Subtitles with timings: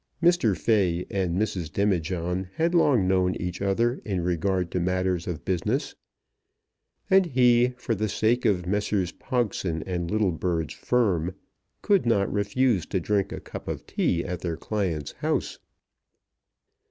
[0.19, 0.57] Mr.
[0.57, 1.71] Fay and Mrs.
[1.71, 5.93] Demijohn had long known each other in regard to matters of business,
[7.11, 9.11] and he, for the sake of Messrs.
[9.11, 11.35] Pogson and Littlebird's firm,
[11.83, 15.59] could not refuse to drink a cup of tea at their client's house.